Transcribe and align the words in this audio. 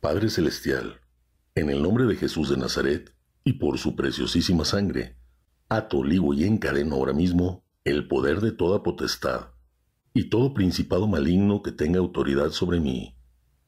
Padre 0.00 0.30
Celestial, 0.30 0.98
en 1.54 1.68
el 1.68 1.82
nombre 1.82 2.06
de 2.06 2.16
Jesús 2.16 2.48
de 2.48 2.56
Nazaret 2.56 3.14
y 3.44 3.52
por 3.54 3.76
su 3.76 3.96
preciosísima 3.96 4.64
sangre, 4.64 5.18
ato, 5.68 6.02
ligo 6.02 6.32
y 6.32 6.44
encadeno 6.44 6.94
ahora 6.94 7.12
mismo 7.12 7.66
el 7.84 8.08
poder 8.08 8.40
de 8.40 8.50
toda 8.50 8.82
potestad 8.82 9.48
y 10.14 10.30
todo 10.30 10.54
principado 10.54 11.06
maligno 11.06 11.60
que 11.62 11.70
tenga 11.70 11.98
autoridad 11.98 12.48
sobre 12.48 12.80
mí, 12.80 13.14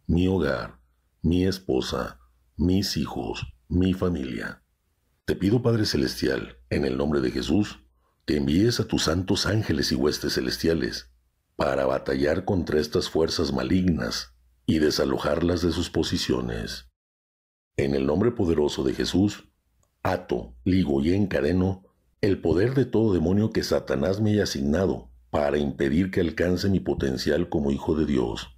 mi 0.06 0.26
hogar, 0.26 0.80
mi 1.21 1.45
esposa, 1.45 2.18
mis 2.57 2.96
hijos, 2.96 3.53
mi 3.69 3.93
familia. 3.93 4.62
Te 5.27 5.37
pido, 5.37 5.61
Padre 5.61 5.85
Celestial, 5.85 6.57
en 6.71 6.87
el 6.87 6.96
nombre 6.96 7.21
de 7.21 7.30
Jesús, 7.30 7.80
que 8.25 8.39
envíes 8.39 8.80
a 8.80 8.89
tus 8.89 9.03
santos 9.03 9.45
ángeles 9.45 9.93
y 9.93 9.96
huestes 9.96 10.33
celestiales 10.37 11.12
para 11.57 11.85
batallar 11.85 12.46
contra 12.46 12.80
estas 12.80 13.11
fuerzas 13.11 13.53
malignas 13.53 14.32
y 14.66 14.79
desalojarlas 14.79 15.62
de 15.62 15.72
sus 15.72 15.90
posiciones. 15.90 16.88
En 17.76 17.94
el 17.94 18.07
nombre 18.07 18.32
poderoso 18.32 18.84
de 18.84 18.94
Jesús, 18.94 19.48
ato, 20.03 20.54
ligo 20.64 21.03
y 21.03 21.14
encadeno 21.14 21.84
el 22.20 22.40
poder 22.40 22.75
de 22.75 22.84
todo 22.84 23.12
demonio 23.12 23.50
que 23.50 23.64
Satanás 23.64 24.20
me 24.20 24.30
haya 24.30 24.44
asignado 24.44 25.11
para 25.30 25.58
impedir 25.58 26.11
que 26.11 26.20
alcance 26.20 26.68
mi 26.68 26.79
potencial 26.79 27.48
como 27.48 27.72
hijo 27.72 27.96
de 27.96 28.06
Dios. 28.06 28.56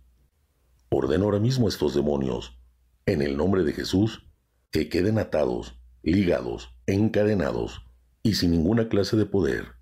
Ordeno 0.90 1.24
ahora 1.24 1.38
mismo 1.38 1.66
a 1.66 1.70
estos 1.70 1.95
demonios, 1.95 2.59
en 3.06 3.23
el 3.23 3.36
nombre 3.36 3.64
de 3.64 3.73
Jesús, 3.73 4.28
que 4.70 4.88
queden 4.88 5.18
atados, 5.18 5.78
ligados, 6.02 6.74
encadenados 6.86 7.86
y 8.23 8.34
sin 8.34 8.50
ninguna 8.50 8.88
clase 8.88 9.16
de 9.16 9.24
poder, 9.24 9.76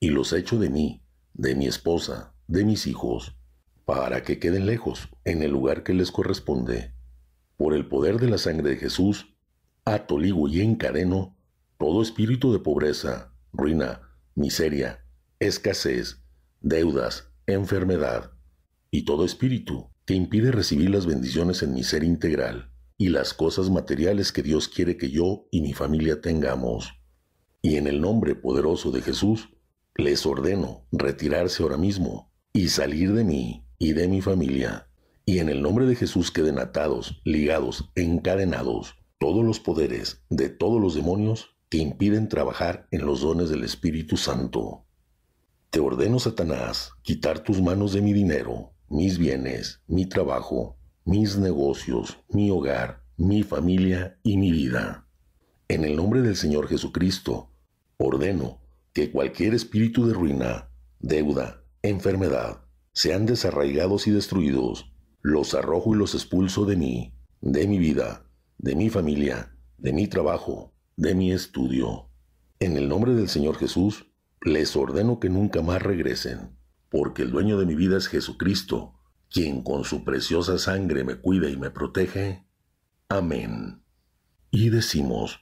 y 0.00 0.10
los 0.10 0.32
echo 0.32 0.58
de 0.58 0.68
mí, 0.68 1.02
de 1.32 1.54
mi 1.54 1.66
esposa, 1.66 2.34
de 2.46 2.64
mis 2.64 2.86
hijos, 2.86 3.36
para 3.84 4.22
que 4.22 4.38
queden 4.38 4.66
lejos, 4.66 5.08
en 5.24 5.42
el 5.42 5.50
lugar 5.50 5.82
que 5.82 5.94
les 5.94 6.10
corresponde. 6.10 6.92
Por 7.56 7.74
el 7.74 7.86
poder 7.86 8.18
de 8.18 8.28
la 8.28 8.38
sangre 8.38 8.70
de 8.70 8.76
Jesús, 8.76 9.34
ato, 9.84 10.18
ligo 10.18 10.48
y 10.48 10.60
encadeno 10.60 11.36
todo 11.78 12.02
espíritu 12.02 12.52
de 12.52 12.60
pobreza, 12.60 13.34
ruina, 13.52 14.00
miseria, 14.34 15.04
escasez, 15.38 16.22
deudas, 16.60 17.28
enfermedad, 17.46 18.32
y 18.90 19.04
todo 19.04 19.24
espíritu 19.24 19.90
que 20.06 20.14
impide 20.14 20.52
recibir 20.52 20.88
las 20.88 21.04
bendiciones 21.04 21.62
en 21.62 21.74
mi 21.74 21.82
ser 21.82 22.04
integral 22.04 22.70
y 22.96 23.08
las 23.08 23.34
cosas 23.34 23.70
materiales 23.70 24.32
que 24.32 24.42
Dios 24.42 24.68
quiere 24.68 24.96
que 24.96 25.10
yo 25.10 25.46
y 25.50 25.60
mi 25.60 25.72
familia 25.72 26.20
tengamos. 26.20 26.94
Y 27.60 27.76
en 27.76 27.86
el 27.86 28.00
nombre 28.00 28.34
poderoso 28.34 28.92
de 28.92 29.02
Jesús, 29.02 29.50
les 29.96 30.24
ordeno 30.24 30.86
retirarse 30.92 31.62
ahora 31.62 31.76
mismo 31.76 32.32
y 32.52 32.68
salir 32.68 33.12
de 33.12 33.24
mí 33.24 33.63
y 33.84 33.92
de 33.92 34.08
mi 34.08 34.22
familia. 34.22 34.88
Y 35.26 35.40
en 35.40 35.50
el 35.50 35.60
nombre 35.60 35.84
de 35.84 35.94
Jesús 35.94 36.30
queden 36.30 36.58
atados, 36.58 37.20
ligados, 37.24 37.90
encadenados 37.94 38.94
todos 39.18 39.44
los 39.44 39.60
poderes 39.60 40.22
de 40.30 40.48
todos 40.48 40.80
los 40.80 40.94
demonios 40.94 41.54
que 41.68 41.76
impiden 41.76 42.30
trabajar 42.30 42.88
en 42.90 43.04
los 43.04 43.20
dones 43.20 43.50
del 43.50 43.62
Espíritu 43.62 44.16
Santo. 44.16 44.86
Te 45.68 45.80
ordeno, 45.80 46.18
Satanás, 46.18 46.92
quitar 47.02 47.40
tus 47.40 47.60
manos 47.60 47.92
de 47.92 48.00
mi 48.00 48.14
dinero, 48.14 48.72
mis 48.88 49.18
bienes, 49.18 49.82
mi 49.86 50.06
trabajo, 50.06 50.78
mis 51.04 51.36
negocios, 51.36 52.16
mi 52.30 52.50
hogar, 52.50 53.02
mi 53.18 53.42
familia 53.42 54.18
y 54.22 54.38
mi 54.38 54.50
vida. 54.50 55.06
En 55.68 55.84
el 55.84 55.94
nombre 55.94 56.22
del 56.22 56.36
Señor 56.36 56.68
Jesucristo, 56.68 57.50
ordeno 57.98 58.60
que 58.94 59.10
cualquier 59.10 59.52
espíritu 59.52 60.06
de 60.06 60.14
ruina, 60.14 60.70
deuda, 61.00 61.62
enfermedad, 61.82 62.63
sean 62.94 63.26
desarraigados 63.26 64.06
y 64.06 64.12
destruidos, 64.12 64.92
los 65.20 65.54
arrojo 65.54 65.94
y 65.94 65.98
los 65.98 66.14
expulso 66.14 66.64
de 66.64 66.76
mí, 66.76 67.12
de 67.40 67.66
mi 67.66 67.78
vida, 67.78 68.24
de 68.58 68.76
mi 68.76 68.88
familia, 68.88 69.56
de 69.78 69.92
mi 69.92 70.06
trabajo, 70.06 70.72
de 70.96 71.14
mi 71.14 71.32
estudio. 71.32 72.08
En 72.60 72.76
el 72.76 72.88
nombre 72.88 73.14
del 73.14 73.28
Señor 73.28 73.56
Jesús, 73.56 74.06
les 74.40 74.76
ordeno 74.76 75.18
que 75.18 75.28
nunca 75.28 75.60
más 75.60 75.82
regresen, 75.82 76.56
porque 76.88 77.22
el 77.22 77.32
dueño 77.32 77.58
de 77.58 77.66
mi 77.66 77.74
vida 77.74 77.98
es 77.98 78.06
Jesucristo, 78.06 78.94
quien 79.28 79.62
con 79.62 79.84
su 79.84 80.04
preciosa 80.04 80.56
sangre 80.58 81.02
me 81.02 81.16
cuida 81.16 81.50
y 81.50 81.56
me 81.56 81.70
protege. 81.70 82.46
Amén. 83.08 83.82
Y 84.52 84.68
decimos, 84.68 85.40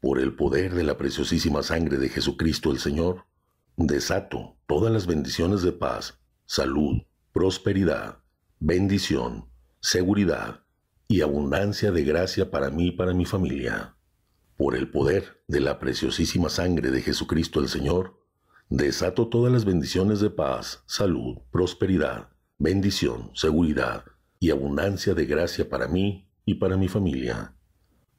por 0.00 0.18
el 0.18 0.34
poder 0.34 0.74
de 0.74 0.84
la 0.84 0.96
preciosísima 0.96 1.62
sangre 1.62 1.98
de 1.98 2.08
Jesucristo 2.08 2.70
el 2.70 2.78
Señor, 2.78 3.26
desato 3.76 4.56
todas 4.66 4.90
las 4.90 5.06
bendiciones 5.06 5.60
de 5.60 5.72
paz 5.72 6.18
salud, 6.46 7.02
prosperidad, 7.32 8.18
bendición, 8.60 9.46
seguridad 9.80 10.62
y 11.08 11.22
abundancia 11.22 11.90
de 11.90 12.04
gracia 12.04 12.52
para 12.52 12.70
mí 12.70 12.88
y 12.88 12.92
para 12.92 13.14
mi 13.14 13.24
familia. 13.24 13.96
Por 14.56 14.76
el 14.76 14.88
poder 14.88 15.42
de 15.48 15.58
la 15.58 15.80
preciosísima 15.80 16.48
sangre 16.48 16.92
de 16.92 17.02
Jesucristo 17.02 17.58
el 17.58 17.68
Señor, 17.68 18.22
desato 18.68 19.26
todas 19.26 19.52
las 19.52 19.64
bendiciones 19.64 20.20
de 20.20 20.30
paz, 20.30 20.84
salud, 20.86 21.38
prosperidad, 21.50 22.28
bendición, 22.58 23.32
seguridad 23.34 24.04
y 24.38 24.50
abundancia 24.50 25.14
de 25.14 25.26
gracia 25.26 25.68
para 25.68 25.88
mí 25.88 26.30
y 26.44 26.54
para 26.54 26.76
mi 26.76 26.86
familia. 26.86 27.56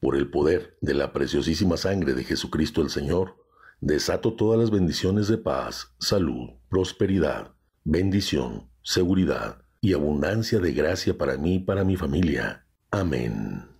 Por 0.02 0.18
el 0.18 0.30
poder 0.30 0.78
de 0.82 0.94
la 0.94 1.14
preciosísima 1.14 1.78
sangre 1.78 2.14
de 2.14 2.26
Jesucristo 2.26 2.82
el 2.82 2.90
Señor, 2.90 3.38
desato 3.80 4.34
todas 4.34 4.60
las 4.60 4.70
bendiciones 4.70 5.30
de 5.30 5.38
paz, 5.38 5.96
salud, 5.98 6.50
prosperidad, 6.70 7.57
bendición, 7.88 8.70
seguridad 8.84 9.62
y 9.80 9.94
abundancia 9.94 10.60
de 10.60 10.74
gracia 10.74 11.18
para 11.18 11.38
mí 11.38 11.56
y 11.56 11.60
para 11.60 11.86
mi 11.86 11.96
familia. 11.96 12.66
Amén. 12.92 13.77